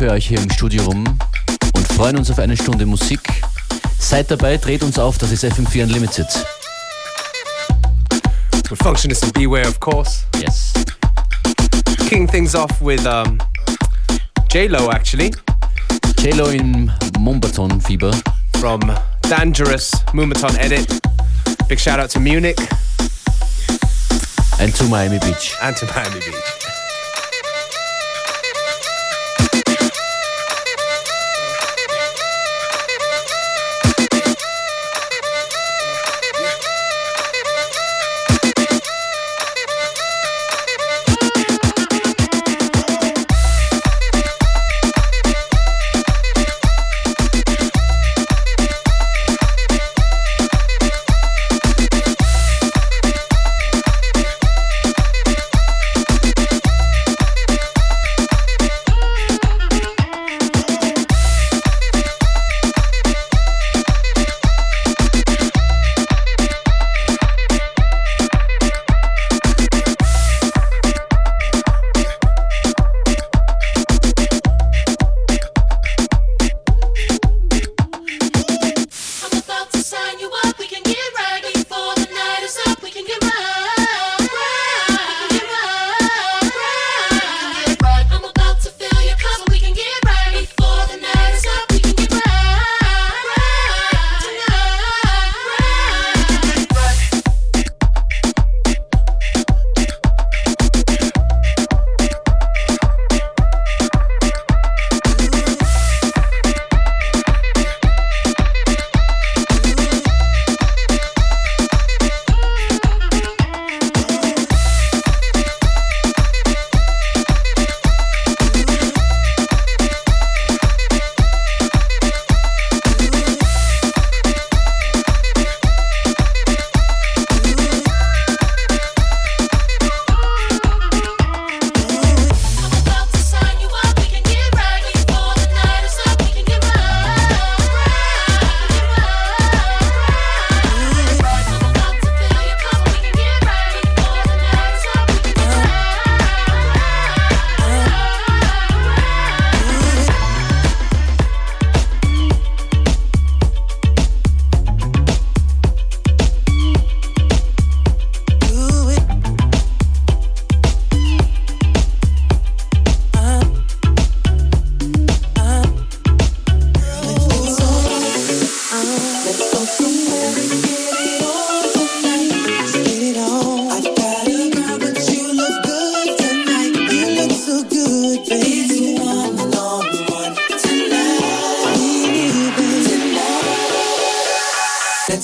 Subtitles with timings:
[0.00, 1.04] Für euch hier im Studio rum
[1.74, 3.20] und freuen uns auf eine Stunde Musik.
[3.98, 6.26] Seid dabei, dreht uns auf, das ist FM4 Unlimited.
[8.70, 10.24] With Functionist and Beware, of course.
[10.40, 10.72] Yes.
[11.98, 13.36] Kicking things off with um,
[14.48, 15.32] J-Lo, actually.
[16.16, 18.14] J-Lo in Mumbaton-Fieber.
[18.58, 18.80] From
[19.28, 20.98] Dangerous Moombahton Edit.
[21.68, 22.58] Big shout out to Munich.
[24.58, 25.54] And to Miami Beach.
[25.60, 26.69] And to Miami Beach.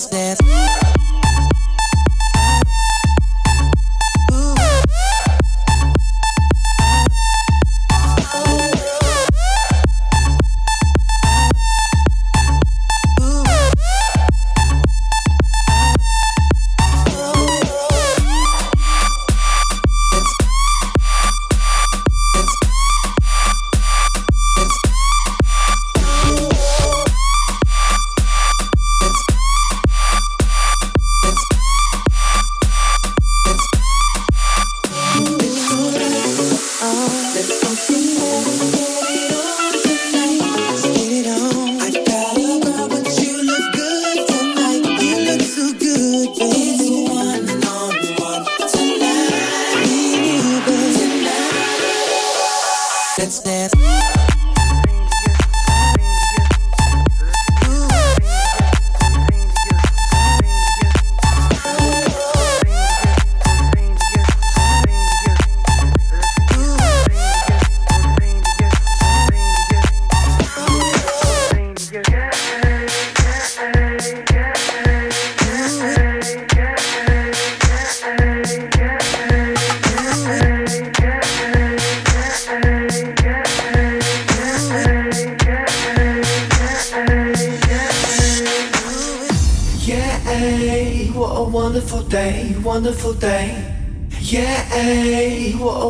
[0.05, 0.56] dance.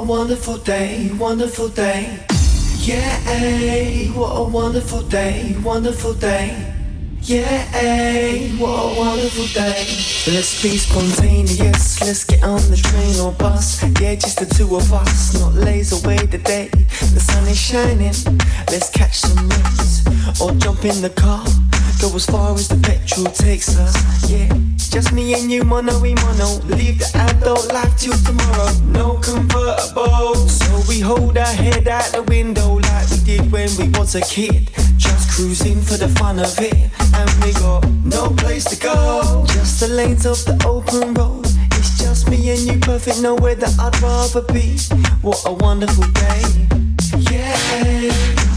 [0.07, 1.11] Wonderful day.
[1.19, 2.19] Wonderful day.
[2.79, 6.73] Yeah, what a wonderful day, wonderful day.
[7.23, 9.85] Yeah, what a wonderful day.
[10.33, 12.01] Let's be spontaneous.
[12.01, 13.83] Let's get on the train or bus.
[14.01, 16.69] Yeah, just the two of us, not lays away the day.
[16.69, 18.15] The sun is shining.
[18.71, 21.45] Let's catch some rays or jump in the car.
[22.01, 23.95] Go as far as the petrol takes us.
[24.31, 26.61] Yeah, just me and you, mono we mono.
[26.77, 28.71] Leave the adult life till tomorrow.
[28.87, 33.89] No convertible, so we hold our head out the window like we did when we
[33.99, 34.71] was a kid.
[34.97, 36.75] Just cruising for the fun of it,
[37.15, 39.45] and we got no place to go.
[39.49, 41.47] Just the lanes of the open road.
[41.73, 43.21] It's just me and you, perfect.
[43.23, 44.79] Nowhere that I'd rather be.
[45.23, 46.43] What a wonderful day.
[47.31, 47.57] Yeah,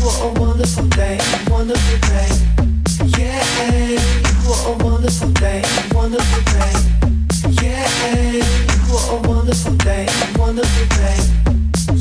[0.03, 1.19] what a wonderful day,
[1.50, 2.58] wonderful day.
[3.59, 4.00] Yeah,
[4.47, 5.61] what a wonderful day,
[5.91, 6.73] wonderful day.
[7.61, 8.39] Yeah,
[8.88, 10.07] what a wonderful day,
[10.38, 11.17] wonderful day.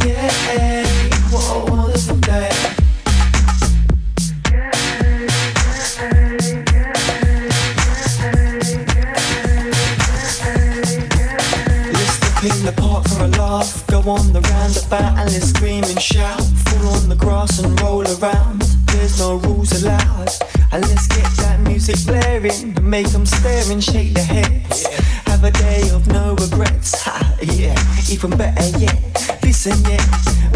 [0.06, 0.86] Yeah,
[1.32, 2.48] what a wonderful day.
[11.92, 13.84] Let's step the park for a laugh.
[13.88, 16.40] Go on the roundabout and scream and shout.
[16.40, 18.62] Fall on the grass and roll around.
[18.92, 20.30] There's no rules allowed.
[20.70, 22.76] And let's get that music blaring.
[22.82, 24.86] Make them stare and shake their heads.
[25.26, 27.00] Have a day of no regrets.
[27.02, 27.74] Ha, yeah,
[28.10, 28.98] even better yet.
[29.42, 30.04] Listen, yeah,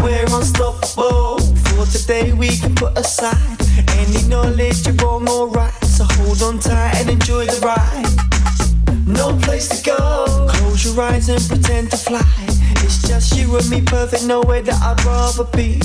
[0.03, 1.39] we're unstoppable.
[1.39, 3.57] For today we can put aside
[3.97, 5.73] any knowledge you're wrong or right.
[5.83, 8.23] So hold on tight and enjoy the ride.
[9.07, 10.47] No place to go.
[10.49, 12.21] Close your eyes and pretend to fly.
[12.85, 14.25] It's just you and me, perfect.
[14.25, 15.79] Nowhere that I'd rather be.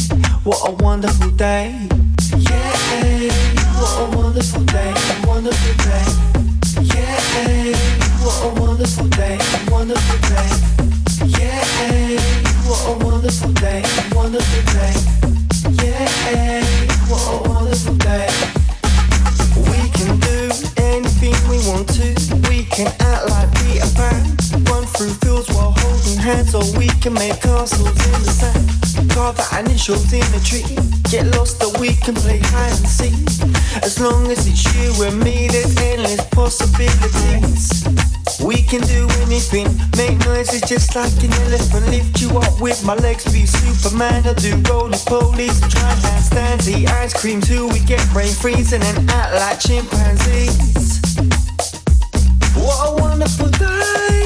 [0.44, 1.88] What a wonderful day.
[2.36, 4.92] Yeah, what a wonderful day,
[5.24, 6.06] wonderful day.
[6.82, 9.38] Yeah, a wonderful day,
[9.70, 10.50] wonderful day.
[11.26, 13.82] Yeah, a wonderful day,
[14.12, 14.94] wonderful day.
[15.82, 16.62] Yeah,
[17.10, 18.28] a wonderful day.
[19.70, 22.14] We can do anything we want to.
[22.48, 24.36] We can act like Peter Pan.
[24.64, 25.77] Run through fields while
[26.18, 29.10] hands, so we can make castles in the sand.
[29.10, 30.76] Carve our initials in the tree.
[31.10, 33.14] Get lost, or we can play hide and seek.
[33.82, 37.84] As long as it's you and me, there's endless possibilities.
[38.44, 39.66] We can do anything,
[39.96, 41.88] make noises just like an elephant.
[41.88, 44.26] Lift you up with my legs, be Superman.
[44.26, 48.82] I'll do roly polies, try and stand the ice cream till we get brain freezing
[48.82, 51.00] and act like chimpanzees.
[52.54, 54.17] What a wonderful day!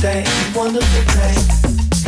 [0.00, 0.24] Day,
[0.54, 1.34] wonderful day.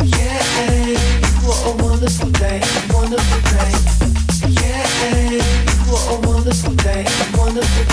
[0.05, 0.95] Yeah,
[1.43, 2.61] what a wonderful day,
[2.93, 3.73] wonderful day.
[4.47, 5.41] Yeah,
[5.89, 7.05] what a wonderful day,
[7.37, 7.90] wonderful day.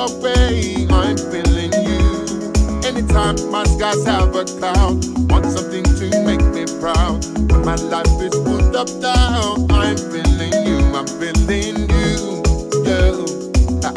[0.00, 2.88] the way I'm feeling you.
[2.88, 7.24] Anytime my skies have a cloud, want something to make me proud.
[7.52, 12.42] When my life is pulled up down, I'm feeling you, I'm feeling you,
[12.88, 13.28] girl.
[13.84, 13.92] Ha.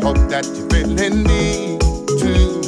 [0.00, 1.76] Hope that you're feeling me
[2.16, 2.62] too,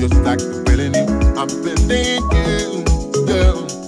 [0.00, 1.06] just like I'm feeling you,
[1.38, 2.84] I'm feeling you,
[3.26, 3.81] girl.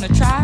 [0.00, 0.37] wanna try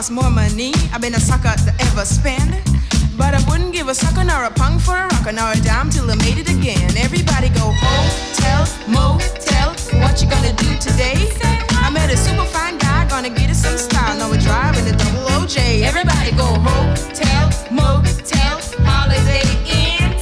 [0.00, 0.72] cost more money.
[0.94, 2.56] I've been a sucker to ever spend.
[3.18, 5.90] But I wouldn't give a sucker nor a punk for a rocker nor a dime
[5.90, 6.88] till I made it again.
[6.96, 9.68] Everybody go hotel, motel,
[10.00, 11.20] what you gonna do today?
[11.84, 14.16] I met a super fine guy, gonna get us some style.
[14.16, 15.82] Now we're driving a double OJ.
[15.82, 18.56] Everybody go hotel, motel,
[18.88, 20.16] holiday inn.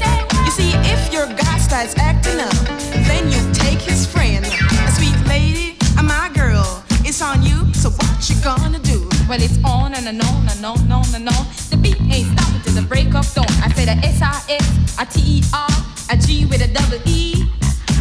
[0.44, 2.58] You see, if your guy starts acting up,
[3.06, 4.44] then you take his friend.
[4.44, 6.82] A sweet lady, uh, my girl.
[7.04, 9.08] It's on you, so what you gonna do?
[9.28, 9.77] Well, it's on
[10.08, 11.44] and on and on and on and on.
[11.68, 13.44] The beat ain't stopping till the break of dawn.
[13.60, 15.68] I say the a S I S, a T E R,
[16.08, 17.44] a G with a double E.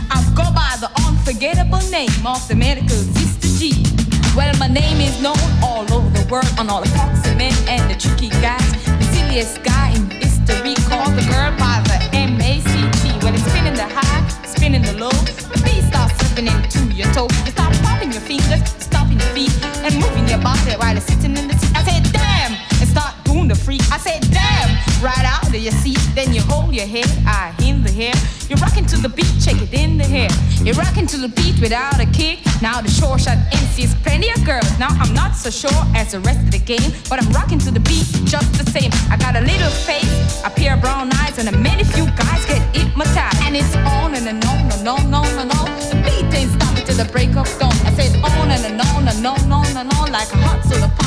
[0.10, 3.84] I go by the unforgettable name of the medical sister G.
[4.38, 7.54] Well, my name is known all over the world on all the cocks and men
[7.68, 8.72] and the tricky guys.
[8.88, 13.20] The silliest guy in history called the girl by the M-A-C-T.
[13.20, 15.12] Well, it's spinning the high, spinning the low.
[15.52, 17.36] The beat starts slipping into your toes.
[17.44, 19.52] You start popping your fingers, stopping your feet,
[19.84, 21.47] and moving your body while it's sitting in
[25.02, 26.00] right out of your seat.
[26.16, 28.14] Then you hold your head, I in the hair.
[28.50, 30.30] You're rocking to the beat, shake it in the hair.
[30.64, 32.40] You're rocking to the beat without a kick.
[32.62, 34.68] Now the short shot MC's plenty of girls.
[34.80, 37.72] Now I'm not so sure as the rest of the game, but I'm rocking to
[37.72, 38.92] the beat just the same.
[39.12, 42.46] I got a little face, a pair of brown eyes, and a many few guys
[42.46, 43.42] get hypnotized.
[43.44, 45.68] And it's on and, on and on and on and on.
[45.92, 47.76] The beat ain't stopping till the break of dawn.
[47.86, 50.92] I said on and, on and on and on and on like a hot soda
[50.98, 51.07] pops,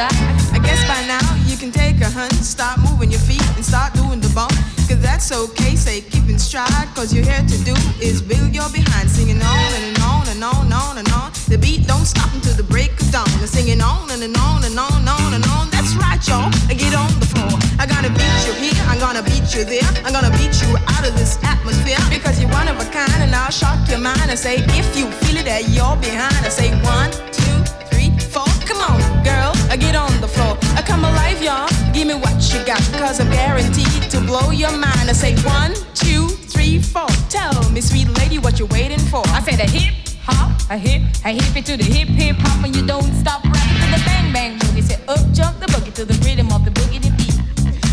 [0.00, 0.16] got.
[0.56, 3.92] I guess by now you can take a hunt, start moving your feet and start
[3.92, 4.56] doing the bump.
[4.88, 6.88] Cause that's okay, say keep in stride.
[6.96, 10.64] Cause you're here to do is build your behind, singing on and, on and on
[10.64, 11.28] and on and on.
[11.52, 13.28] The beat don't stop until the break of dawn.
[13.44, 15.68] And singing on and, and on and on and on and on.
[15.68, 16.48] That's right, y'all.
[16.72, 17.52] Get on the floor.
[17.76, 19.90] I gotta beat you here, I'm gonna beat you there.
[20.04, 22.00] I'm gonna beat you out of this atmosphere.
[22.08, 25.12] Because you're one of a kind and I'll shock your mind and say, if you
[25.20, 27.56] feel it that you're behind, I say one, two,
[27.92, 28.48] three, four.
[28.64, 30.58] Come on, girl, I get on the floor.
[30.74, 31.68] I come alive, y'all.
[31.94, 35.08] Give me what you got, cause I'm guaranteed to blow your mind.
[35.08, 37.06] I say one, two, three, four.
[37.28, 39.22] Tell me, sweet lady, what you waiting for?
[39.28, 39.94] I say the hip
[40.24, 43.44] hop, a hip, a hip it to the hip hip hop, and you don't stop
[43.44, 44.82] rapping to the bang bang boogie.
[44.82, 47.29] Say up jump the boogie to the rhythm of the boogie.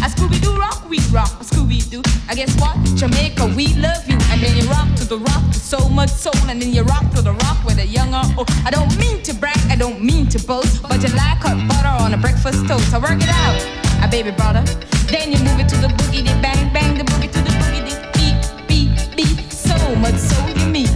[0.07, 2.01] A Scooby Doo rock, we rock, Scooby Doo.
[2.29, 2.77] I guess what?
[2.95, 6.61] Jamaica, we love you, and then you rock to the rock so much soul, and
[6.61, 8.49] then you rock to the rock with a young or old.
[8.63, 12.01] I don't mean to brag, I don't mean to boast, but you like hot butter
[12.01, 12.93] on a breakfast toast.
[12.93, 13.59] I work it out,
[14.01, 14.63] a baby brother.
[15.11, 17.83] Then you move it to the boogie, the bang bang, the boogie to the boogie,
[17.91, 19.51] the beat beat beat.
[19.51, 20.87] So much so you mean.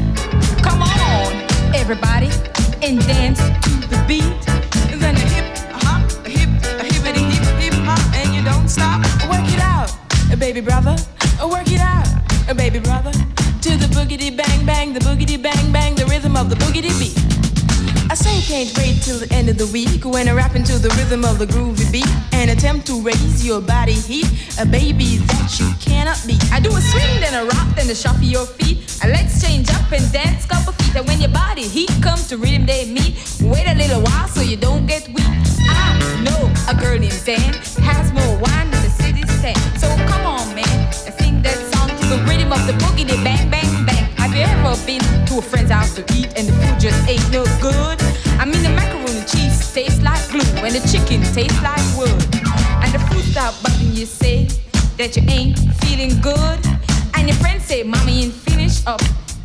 [0.64, 1.34] Come on,
[1.76, 2.30] everybody,
[2.82, 4.71] and dance to the beat.
[8.72, 9.04] Stop.
[9.30, 9.92] Work it out,
[10.40, 10.96] baby brother.
[11.44, 12.08] Work it out,
[12.56, 13.12] baby brother.
[13.12, 17.18] To the boogity bang bang, the boogity bang bang, the rhythm of the boogity beat.
[18.10, 20.80] I say you can't wait till the end of the week when I rap into
[20.80, 24.28] the rhythm of the groovy beat and attempt to raise your body heat,
[24.60, 26.44] a baby that you cannot beat.
[26.52, 29.00] I do a swing, then a rock, then a shuffle your feet.
[29.04, 30.96] And let's change up and dance couple feet.
[30.96, 34.42] And when your body heat comes to rhythm they meet, wait a little while so
[34.42, 35.28] you don't get weak.
[35.70, 39.60] I know a girl named Dan has more wine than the city stand.
[39.80, 43.50] So come on, man, and sing that song to the rhythm of the boogie, bang,
[43.50, 44.06] bang, bang.
[44.18, 47.26] Have you ever been to a friend's house to eat and the food just ain't
[47.32, 47.98] no good?
[48.40, 52.22] I mean, the macaroni cheese tastes like glue and the chicken tastes like wood.
[52.84, 54.48] And the food stop bugging you say
[54.98, 56.60] that you ain't feeling good.
[57.16, 59.02] And your friends say, Mommy ain't finished up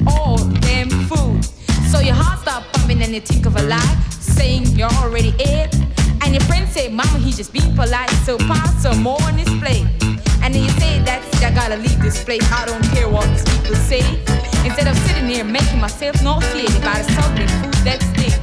[0.07, 1.45] all damn food.
[1.91, 5.75] So your heart stop pumping and you think of a lie, saying you're already ate.
[6.27, 9.49] And your friends say, Mama, he just being polite, so pass some more on his
[9.63, 9.87] plate.
[10.43, 12.43] And then you say, That's it, I gotta leave this place.
[12.51, 14.03] I don't care what these people say.
[14.67, 18.35] Instead of sitting here making myself nauseated by the soggy food that's thick.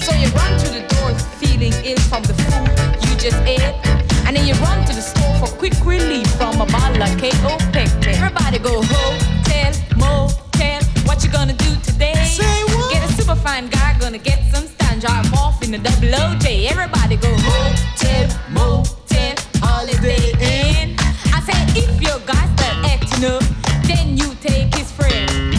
[0.00, 2.72] So you run to the door feeling ill from the food
[3.04, 3.60] you just ate.
[4.24, 7.58] And then you run to the store for quick relief from a bottle of KO
[7.76, 8.14] Pectin.
[8.16, 10.87] Everybody go hotel, motel.
[11.08, 12.12] What you gonna do today?
[12.26, 12.92] Say what?
[12.92, 16.70] Get a super fine guy, gonna get some stand, drive off in a double OJ.
[16.70, 20.96] Everybody go hotel, motel, holiday inn.
[21.32, 23.42] I said if your guy start acting up,
[23.88, 25.57] then you take his friend.